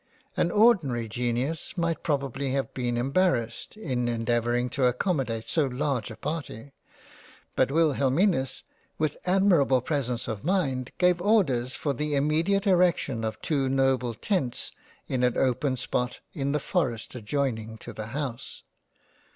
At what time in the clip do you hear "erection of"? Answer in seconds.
12.65-13.39